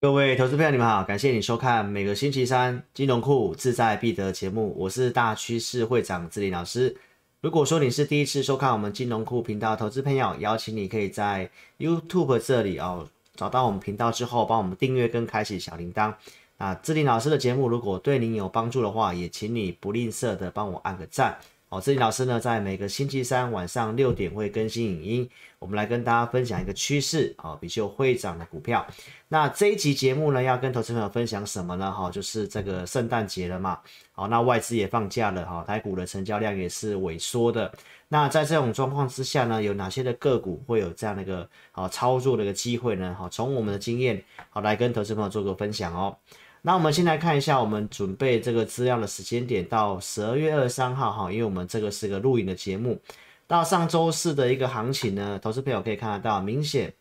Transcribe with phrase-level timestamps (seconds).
[0.00, 6.96] 各位投资朋友，你们好，感谢你收看每个星期三金融库自在必得节目，我是大趋势会长志林老师。
[7.40, 11.50] 如果说你是第一次收看我们金融库频道，投资朋友邀请你可以在
[11.80, 16.14] YouTube 这里哦找到我们频道之后，帮我们订阅跟开启小铃铛。
[16.58, 21.36] 啊，志林老师的节目如果对您有帮助的话，也请你不吝啬的帮我按个赞。
[21.70, 28.86] 哦，志林老师呢，在每个星期三晚上六点会更新影音，我们来跟大家分享一个趋势啊，比较会涨的股票。
[29.28, 31.92] 那这一集节目呢，要跟投资朋友分享什么呢？
[31.92, 33.78] 哈，就是这个圣诞节了嘛，
[34.12, 37.70] 好，那外资也放假了哈，台股的成交量也是萎缩的。
[38.08, 43.14] 那在这种状况之下呢，有哪些的个股会有这样的一个好操作的一个机会呢？
[43.18, 46.16] 好，从我们的经验好来跟投资朋友做个分享哦。
[46.62, 53.00] 那我们先来看一下我们准备这个资料的时间点，到十二月二十三号哈，因为我们这个是个录影的节目，
[53.46, 56.92] 到上周四的一个行情呢，投资朋友可以看得到，明显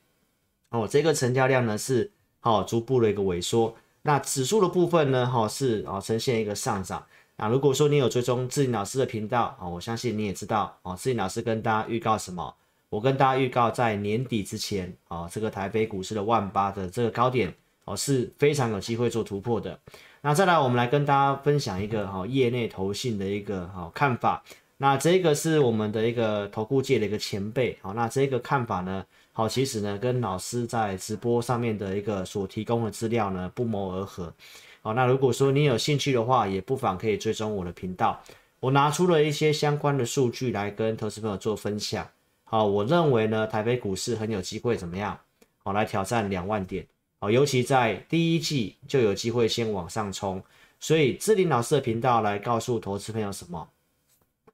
[0.69, 7.03] 哦，这个成交量呢是好逐步的一个萎缩，那指数的部分呢，哈是哦呈现一个上涨。
[7.35, 12.55] 那如果说你有追踪志林老师的频道啊，我相信你也知道哦，志林老师跟大家预告什么？
[12.89, 17.53] 我跟大家预告在年底之前啊，这个台北股市的万八的这个高点。
[17.87, 19.79] 哦，是非常有机会做突破的。
[20.21, 24.43] 那再来，我们来跟大家分享一个哈业内投信的一个哈看法。
[24.79, 27.77] 那这个是我们的一个投顾界的一个前辈。
[27.81, 34.31] 好，那这个看法呢，好，其实呢跟老师在直播上面的一个所提供的资料呢不谋而合。
[34.81, 38.21] 好，那如果说你有兴趣的话，也不妨可以追踪我的频道。
[38.59, 42.05] 我拿出了一些相关的数据来跟投资朋友做分享。
[42.43, 45.17] 好，我认为呢台北股市很有机会怎么样？
[45.63, 46.85] 好，来挑战两万点。
[47.19, 50.43] 哦，尤其在第一季就有机会先往上冲，
[50.79, 53.69] 所以志林老师的频道来告诉投资朋友什么，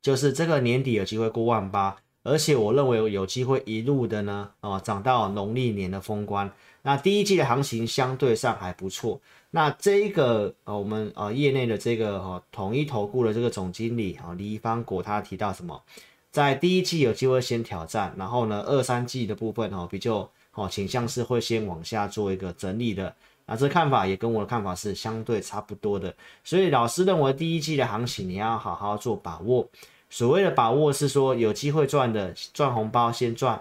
[0.02, 6.50] 就是这个年底有机会过万八，而且我认为有机会一路的呢，哦涨到农历年的封关。
[6.84, 9.20] 那第一季的行情相对上还不错。
[9.52, 15.84] 那这一个呃，我们呃业内的这个哈统一投顾的这个总经理啊李方国他提到什么，
[16.32, 20.32] 在第一季有机会先挑战，然后呢二三季的部分哦比较。
[20.54, 23.14] 哦，倾向是会先往下做一个整理的，
[23.46, 29.68] 那这看法也跟我的看法是相对差不多的，所以老师认为第一季的行情你要好好做把握。
[30.10, 33.60] 所谓的把握是说有机会赚的赚红包先赚，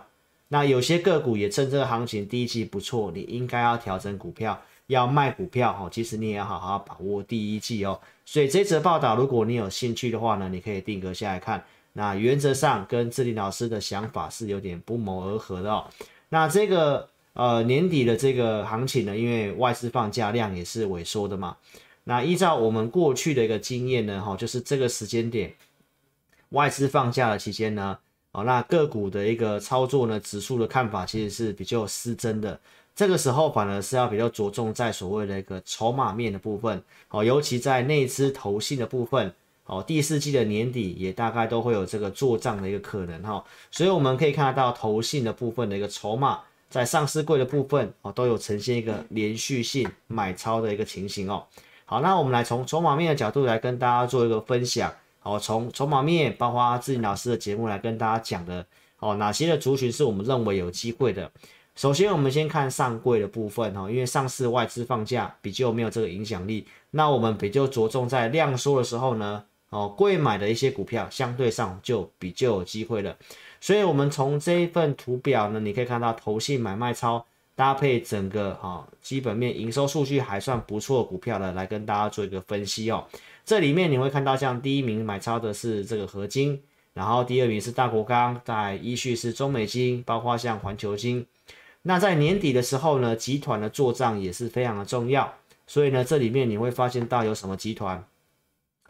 [0.49, 5.89] 那有些个股也趁这个行情第一季不错，你应该要调整股票，要卖股票哦。
[5.91, 7.99] 其实你也要好好把握第一季哦。
[8.27, 11.65] 所以这则报道如果你有兴趣的话呢，你可以定格下来看。
[11.95, 15.85] 那原则上跟志林老师的想法是有点不谋而合的哦。
[16.33, 21.59] 那这个呃年底的这个行情呢，因为外资放假量也是萎缩的嘛。
[22.05, 25.53] 那依照我们过去的一个经验呢，哈，就是这个时间点
[26.49, 27.99] 外资放假的期间呢，
[28.31, 32.59] 哦，那个股的一个操作呢，指数的看法其实是比较失真的。
[32.97, 39.31] 这个时候反而是要比较着重在所谓的一个筹码面的部分，哦，尤其在内资投信的部分。
[39.73, 51.43] 哦，第四季的年底也大概都会有这个做账的一个可能哈，所以我们可以看得到投信的部分的一个筹码，在上市柜的部分哦，都有呈现一个连续性买超的一个情形哦。
[51.87, 54.93] 好，那我们来从筹码面的角度来跟大家做一个分享。
[55.21, 58.67] 好，从筹码面，包括志己老师的节目来跟大家讲的
[58.99, 61.31] 哦，哪些的族群是我们认为有机会的。
[61.77, 69.43] 首先，我们先看上柜的部分哈，因为上市外资放假比较没有这个影响力，那我们比较着重在量缩的时候呢。
[69.73, 73.17] 哦，贵买的一些股票相对上就比较有机会了，
[73.59, 77.25] 所以，我们从这一份图表呢，你可以看到投信买卖超
[77.55, 83.03] 搭配整个哈基本面营收数据还算不错股票的，来跟大家做一个分析哦。
[83.47, 86.61] 这里面你会看到，像第一名买超的是这个合金，
[86.93, 91.27] 然后第二名是大国钢，在依序是中美金，包括像环球金。
[91.81, 95.33] 那在年底的时候呢，集团的做账也是非常的重要，
[95.67, 98.05] 所以呢，这里面你会发现到有什么集团。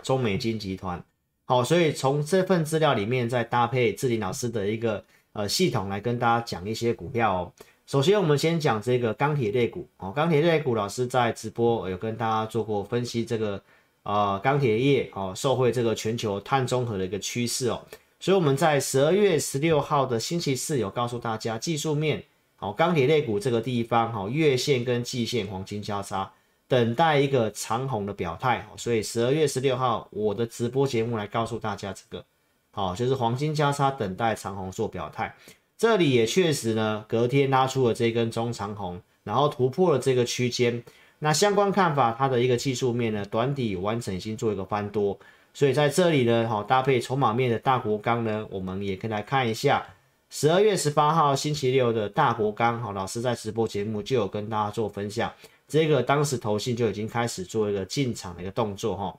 [0.03, 1.03] 中美金集团，
[1.45, 7.53] 好，所以从这份资料里面再搭配志林老师的一个呃系统来跟大家讲一些股票哦。
[7.87, 13.63] 首先，我们先讲这个钢铁类股哦，钢铁类股老师在直播有跟大家做过分析，这个
[14.03, 17.83] 呃钢铁业哦受惠这个全球碳中和的一个趋势哦，
[18.19, 22.23] 所以我们在十二月十六号的星期四有告诉大家技术面
[22.61, 26.33] 哦钢铁类股这个地方好月线跟季线黄金交叉。
[26.73, 32.25] 等待一个长虹的表态，所以十二月十六号我的直播节目来告诉大家这个，
[32.71, 35.35] 好，就是黄金交叉等待长虹做表态。
[35.77, 40.83] 这里也确实呢，隔天拉出了这根中长虹，然后突破了这个区间。
[41.19, 45.19] 那相关看法，它的一个技术面呢，短底完整性做一个翻多，
[45.53, 49.85] 所以在这里呢，好搭配筹码面的大国钢呢，我们也可以来看一下
[50.31, 55.31] 十二月十八号星期六的大国钢，好，老师在直播节目就有跟大家做分享。
[55.73, 59.19] 这个当时投信就已经开始做一个进场的一个动作哈。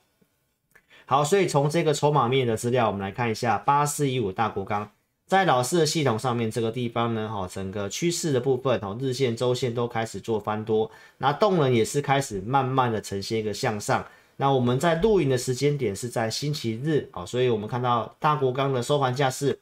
[1.07, 4.88] 好，所以从这个筹码面的资料，我们来看一下八四一五大国钢
[5.25, 14.05] 在老师的系统上面这个地方呢，哈，整个趋势的部分，哈，日线、周线都开始做翻多，那动能也是开始慢慢的呈现一个向上。
[14.38, 19.57] 那我们在录影的时间点是在星期日，好，所以我们看到大国钢的收盘价是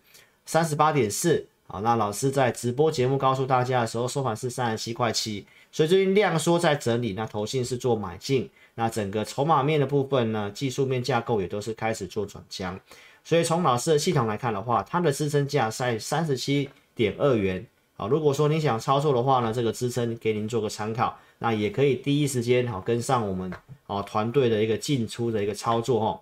[0.45, 8.49] 三十八点四，好，那老师在直播节目告诉大家的时候，收盘是三十七块七，所以最近量缩在整理，那投信是做买进。
[8.75, 12.79] 那整个筹码面的部分呢，技术面架构也都是开始做转强，
[13.23, 17.65] 所以从老师的系统来看的话，它的支撑价在三十七点二元。
[17.95, 23.51] 好，如果说你想操作的话呢，这个支撑给您做个参考，那也可以第一时间好跟上我们
[23.87, 26.21] 哦团队的一个进出的一个操作哦。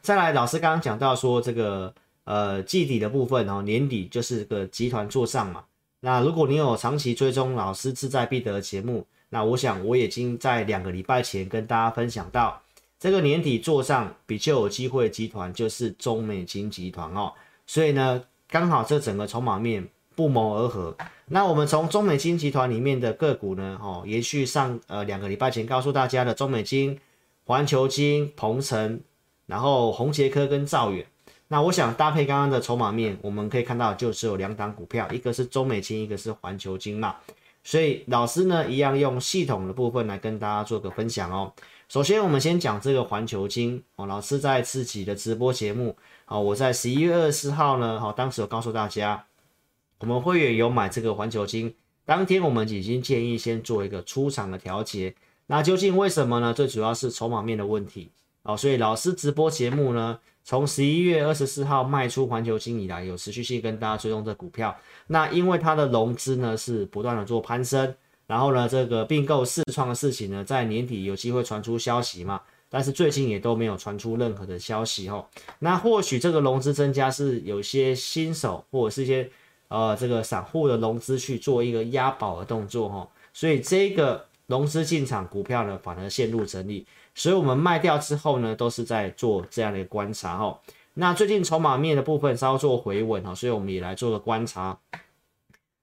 [0.00, 1.92] 再来，老师刚刚讲到说这个
[2.24, 5.64] 呃季底的部分哦，年底就是个集团做上嘛。
[6.04, 12.60] 那如果你有长期追踪老师志在必得的节目，那我想我已经在两个礼拜前跟大家分享到，
[13.00, 17.32] 这个年底做上比较有机会集团就是中美金集团哦，
[17.66, 20.94] 所以呢，刚好这整个筹码面不谋而合。
[21.28, 27.00] 那我们从中美金集团里面的个股呢，哦，延续上呃两个礼拜前告诉大家的中美金、
[27.46, 29.00] 环球金、鹏程，
[29.46, 31.06] 然后红杰科跟兆远。
[31.54, 37.14] 那我想搭配刚刚的筹码面，我们可以看到就只有两档股票，一个是中美金，一个是环球金嘛。
[37.62, 41.52] 所以老师呢，一样用系统的部分来跟大家做个分享哦。
[41.88, 44.04] 首先，我们先讲这个环球金哦。
[44.04, 45.96] 老师在自己的直播节目
[46.26, 49.24] 哦，我在十一月二十四号呢，好，当时有告诉大家，
[50.00, 51.72] 我们会员有买这个环球金，
[52.04, 55.14] 当天我们已经建议先做一个出场的调节。
[55.46, 56.52] 那究竟为什么呢？
[56.52, 58.10] 最主要是筹码面的问题
[58.42, 58.56] 哦。
[58.56, 60.18] 所以老师直播节目呢。
[60.44, 64.76] 从十一月二十四号卖出环球金以来，有持续性跟大家追踪这股票。
[65.06, 67.94] 那因为它的融资呢是不断的做攀升，
[68.26, 72.38] 然后呢这个并购试创的事情呢，在年底有机会传出消息嘛？
[72.68, 75.24] 但是最近也都没有传出任何的消息哦。
[75.60, 79.30] 那或许这个融资增加是有些新手或者是一些
[79.68, 86.86] 呃这个散户的融资去做一个押宝的动作哈，所以这个融资进场股票呢反而陷入整理。
[87.14, 90.60] 所以，我们卖掉之后呢，都是在做这样的一个观察哈。
[90.94, 94.78] 那最近筹码面的部分稍作回稳哈，所以我们也来做个观察。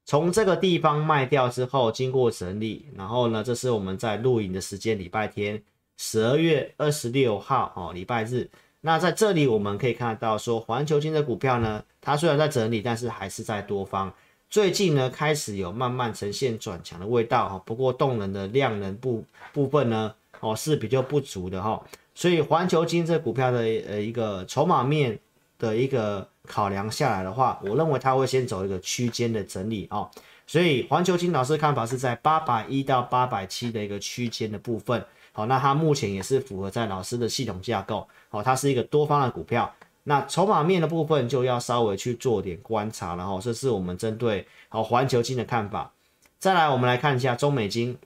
[0.04, 5.62] 从这个地方卖掉之后，经过整理，然后呢，这是我们在录影的时间，礼拜天，
[5.96, 8.50] 十二月二十六号哦，礼拜日。
[8.80, 14.12] 那在这里我们可以看得到，说环球金的股票呢，它虽然在整理，但是还是在多方。
[14.50, 17.62] 最近呢，开始有慢慢呈现转强的味道哈。
[17.64, 20.14] 不过动能的量能部部分呢？
[20.40, 21.80] 哦，是比较不足的哈，
[22.14, 25.18] 所以环球金这股票的呃一个筹码面
[25.58, 30.10] 的一个考量下来的话，我认为它会先走一个区间的整理哦，
[30.46, 45.92] 所以环球金老师看法是在八百一到八百七的一个区间的部分，好，那它目前也是符合在老师的系统架构，好，它是一个多方的股票，那筹码面的部分就要稍微去做点观察了哈，这是我们针对好环球金的看法，
[46.40, 47.96] 再来我们来看一下中美金。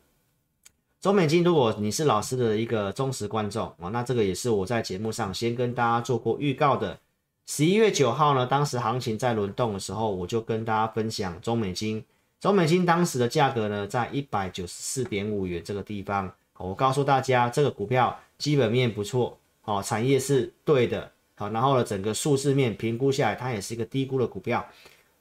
[1.06, 6.98] 中美金，如果你是老师的一个忠实观众哦，那这个也是我在节目上先跟大家做过预告的。
[7.46, 12.04] 十一月九号呢，当时行情在轮动的时候，我就跟大家分享中美金。
[12.40, 24.66] 中美金当时的价格呢，在一百九十四点五元这个地方，我告诉大家，这个股票基本面不错，哦，产业是对的，好，然后呢，整个数字面评估下来，它也是一个低估的股票，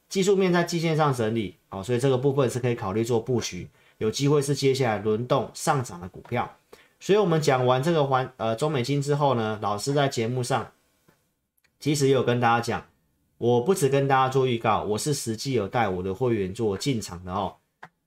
[0.08, 3.68] 技术面在季线上整理，好，所以这个部分是可以考虑做布局。
[3.98, 6.56] 有机会是接下来轮动上涨的股票，
[7.00, 10.70] 所以我们讲完这个环呃中美金之后呢，老师在节目上
[11.80, 12.86] 其实有跟大家讲，
[13.38, 17.54] 我不止跟大家做预告，我是实际有带我的会员做进场的哦。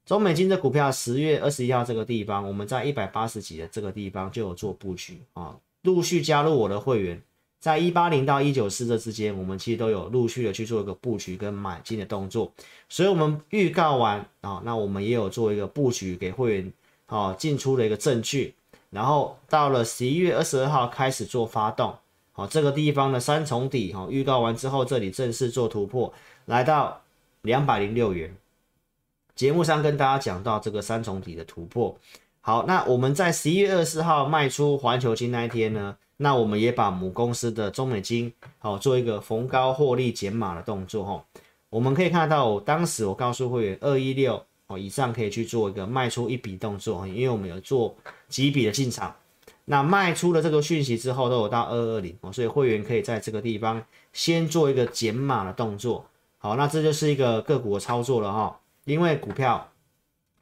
[0.05, 7.21] 中美金的股票十月二十一号这个地方，我们在一百八十几的这个地方就有做布局啊，陆续加入我的会员。
[7.59, 12.49] 在一八零到一九四这之间，我们其实都有陆续的去做一个布局跟买进的动作，
[12.87, 16.73] 所以我们预告完啊，那我们也有做一个布局给会员
[17.07, 18.55] 啊进出的一个证据，
[18.89, 21.93] 然后到了十一月二十二号开始做发动，
[22.31, 26.13] 好这个地方的三重底哈，预告完之后这里正式做突破，
[26.45, 27.01] 来到
[27.41, 28.33] 两百零六元，
[29.35, 31.97] 节目上跟大家讲到这个三重底的突破，
[32.39, 35.97] 好，那我们在十一月二十四号卖出环球金那一天呢？
[36.21, 41.25] 那我们也把母公司的中美金好做一个逢高获利减码的动作哈，
[41.69, 47.95] 我们可以看到，当时我告诉会员二一六哦以上可以去做一个卖出一笔动作，因为我们有做
[48.27, 49.15] 几笔的进场，
[49.63, 56.05] 那卖出了这个讯息之后都有到二二零哦，所以会员可以在这个地方先做一个减码的动作，
[56.37, 59.71] 好，那这就是一个个股的操作了哈，因为股票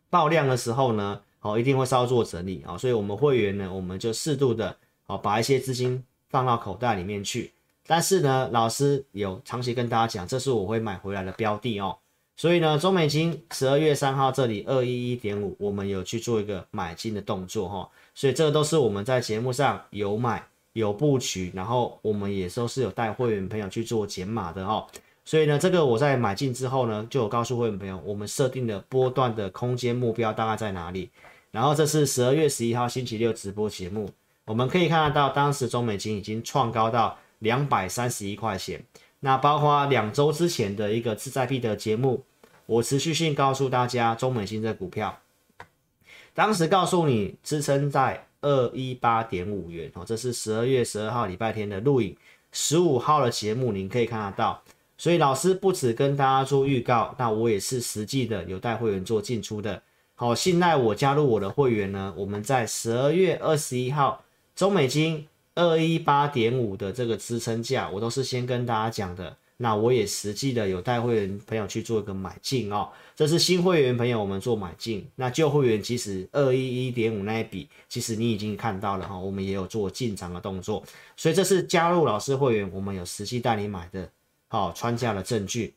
[0.10, 1.22] 爆量的时候呢。
[1.40, 4.76] 哦，一定会稍作整理啊，所以我们会员呢，我们就适度的
[5.08, 7.52] 哦，把一些资金放到口袋里面去。
[7.86, 11.98] 但是呢，老师有长期跟大家讲，这是我会买回来的标的哦。
[12.36, 17.90] 所以呢，中美金十二月三号这里二一一点五，我们有去做一个买进的动作哈。
[18.14, 24.86] 所以这个都是我们在节目上有买有布局，然后我们也都是有带会员朋友去做减码的哈。
[25.24, 31.10] 所以呢，这个我在买进之后呢，就有告诉会员朋友，我们设定的波段的空间目标大概在哪里。
[31.50, 34.10] 然后这是十二月十一号星期六直播节目，
[34.48, 37.20] 我们可以看得到，当时中美金已经创高到。
[37.40, 38.84] 两百三十一块钱，
[39.20, 42.24] 那包括两周之前的一个自在币的节目，
[42.66, 45.20] 我持续性告诉大家中美金这股票，
[46.34, 52.18] 当时告诉你支撑在二一八点五元哦，这是十二月十二号礼拜天的录影，
[52.52, 54.64] 十五号的节目您可以看得到，
[54.98, 59.80] 所以老师不止跟大家做预告，那我也是实际的有带会员做进出的，
[60.16, 64.24] 好，信赖我加入我的会员呢，我们在十二月二十一号
[64.58, 65.26] 中美金。
[65.60, 69.36] 二一八点五的这个支撑价，我都是先跟大家讲的。
[69.58, 72.90] 那我也实际的有带会员朋友去做一个买进哦。
[73.16, 75.10] 这是新会员朋友我们做买进。
[75.16, 80.84] 那旧会员其实二一一点五那一笔，其实你已经看到了哈，我们也有做进场的动作。
[81.16, 84.08] 所以这是加入老师会员，我们有实际带你买的，
[84.48, 85.74] 好穿价的证据。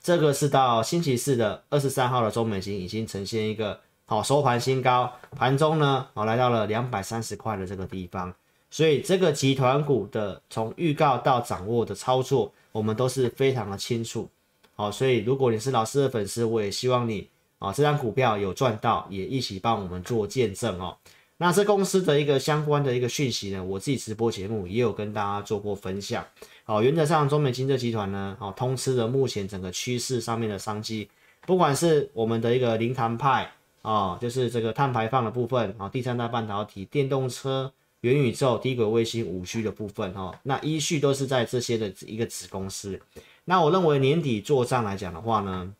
[0.00, 8.34] 这个是到星期四的二十三号的中美金已经呈现一个好收盘新高，盘中呢好来到了两百三十块的这个地方。
[8.68, 14.28] 所以这个集团股的从预告到掌握的操作，我们都是非常的清楚。
[14.74, 17.28] 好，所以如果你是老师的粉丝，我也希望你
[17.60, 20.96] 啊，这张股票有赚到，也一起帮我们做见证哦。
[21.36, 26.26] 那这公司的一个相关的一个讯息呢，我自己直播节目也有跟大家做过分享。
[26.64, 31.08] 好，原则上中美金这集团呢，好通吃了目前整个趋势上面的商机，
[31.46, 33.48] 不管是我们的一个零碳派
[33.82, 37.72] 啊，就是这个碳排放的部分啊，第三代半导体、电动车。
[38.02, 42.98] 元宇宙、低轨卫星、五 G 的部分，哈，那依序都是在这些的一个子公司。
[43.44, 45.74] 那我认为年底做账来讲的话呢，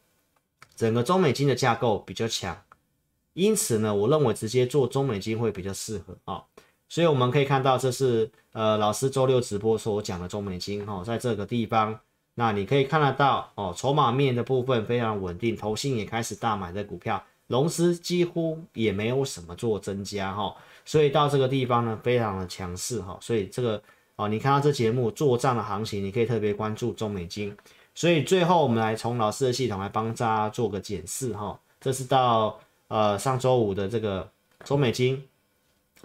[0.76, 2.54] 整个中美金的架构比较强，
[3.32, 6.44] 因此呢，我认为直接做中美金会比较适合啊。
[6.90, 11.98] 所以我们可以看到，这是呃老师周六直播所讲的中美金，哈，在这个地方，
[12.34, 20.54] 那你可以看得到哦，筹码面的部分非常稳定，投信也开始大买的股票，融资几乎也没有什么做增加，哈。
[20.84, 23.82] 所以到这个地方呢，非常的强势哈，所以这个
[24.14, 27.54] 哦，你看到这节目做账的行情，你可以特别关注中美金。
[27.92, 34.30] 所以最后我们来从老师的系统来帮大家做个检视哈，这是到呃上周五的这个
[34.64, 35.22] 中美金，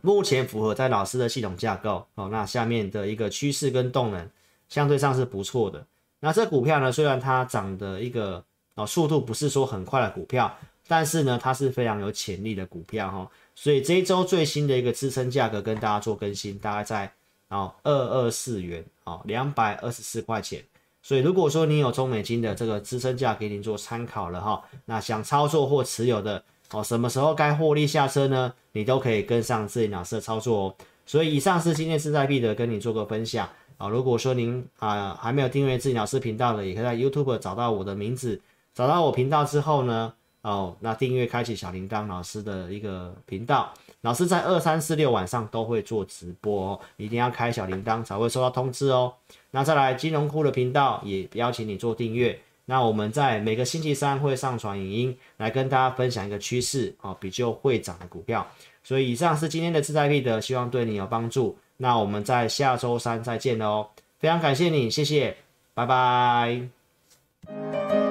[0.02, 4.30] 目前符合在老师的系统架构哦，那下面的一个趋势跟动能
[4.68, 5.86] 相对上是不错的。
[6.20, 10.54] 那这股票呢，虽然它涨的一个哦速度不是说很快的股票，
[10.88, 13.30] 但是呢，它是非常有潜力的股票哈。
[13.56, 17.12] 所以这一周最新的一个支撑价格跟大家做更新，大概在
[17.48, 20.62] 啊二二四元啊两百二十四块钱。
[21.02, 28.54] 所以如果说你有中美金的这个支撑价给您做参考了哈，那想操作或持有的哦，什么时候该获利下车呢？
[28.74, 30.76] 你都可以跟上自己老师的操作哦。
[31.06, 33.88] 所以以上是今天势在必得跟你做个分享啊。
[33.88, 38.42] 如果说您啊还没有订阅自己老师频道的，也可以在 YouTube 找到我的名字，
[38.74, 40.14] 找到我频道之后呢。
[40.46, 49.12] 哦，那订阅开启小铃铛，老师的一个频道，老师在二三四六晚上都会做直播哦，一定要开小铃铛才会收到通知哦。
[49.50, 52.40] 那再来金融库的频道也邀请你做订阅。
[52.66, 58.46] 那我们在每个星期三会上传影音来跟大家分享一个趋势哦，比较会涨的股票。
[58.84, 61.58] 所以以上是今天的自在币的，希望对你有帮助。
[61.78, 63.88] 那我们在下周三再见喽，
[64.20, 65.36] 非常感谢你，谢谢，
[65.74, 68.05] 拜拜。